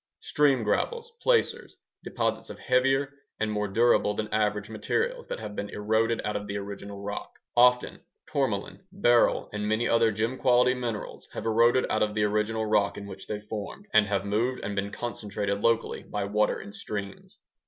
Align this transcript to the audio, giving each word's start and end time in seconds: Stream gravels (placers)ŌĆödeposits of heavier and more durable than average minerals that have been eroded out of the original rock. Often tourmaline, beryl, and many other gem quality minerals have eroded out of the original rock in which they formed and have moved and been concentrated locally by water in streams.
Stream 0.21 0.63
gravels 0.63 1.13
(placers)ŌĆödeposits 1.23 2.49
of 2.49 2.57
heavier 2.57 3.13
and 3.39 3.51
more 3.51 3.67
durable 3.67 4.15
than 4.15 4.29
average 4.33 4.67
minerals 4.67 5.27
that 5.27 5.39
have 5.39 5.55
been 5.55 5.69
eroded 5.69 6.19
out 6.25 6.35
of 6.35 6.47
the 6.47 6.57
original 6.57 6.99
rock. 7.03 7.33
Often 7.55 8.01
tourmaline, 8.25 8.81
beryl, 8.91 9.47
and 9.53 9.67
many 9.67 9.87
other 9.87 10.11
gem 10.11 10.39
quality 10.39 10.73
minerals 10.73 11.29
have 11.33 11.45
eroded 11.45 11.85
out 11.91 12.01
of 12.01 12.15
the 12.15 12.23
original 12.23 12.65
rock 12.65 12.97
in 12.97 13.05
which 13.05 13.27
they 13.27 13.39
formed 13.41 13.85
and 13.93 14.07
have 14.07 14.25
moved 14.25 14.61
and 14.63 14.75
been 14.75 14.89
concentrated 14.89 15.61
locally 15.61 16.01
by 16.01 16.23
water 16.23 16.59
in 16.59 16.73
streams. 16.73 17.37